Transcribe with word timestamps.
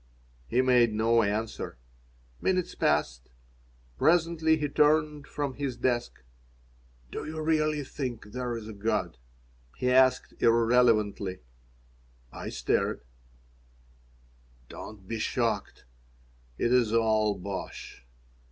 '"He 0.47 0.63
made 0.63 0.95
no 0.95 1.21
answer. 1.21 1.77
Minutes 2.41 2.73
passed. 2.73 3.29
Presently 3.99 4.57
he 4.57 4.67
turned 4.67 5.27
from 5.27 5.53
his 5.53 5.77
desk 5.77 6.23
"Do 7.11 7.23
you 7.27 7.39
really 7.39 7.83
think 7.83 8.31
there 8.31 8.57
is 8.57 8.67
a 8.67 8.73
God?" 8.73 9.19
he 9.77 9.91
asked, 9.91 10.33
irrelevantly 10.41 11.41
I 12.33 12.49
stared 12.49 13.01
"Don't 14.69 15.07
be 15.07 15.19
shocked. 15.19 15.85
It 16.57 16.73
is 16.73 16.91
all 16.91 17.35
bosh." 17.35 18.03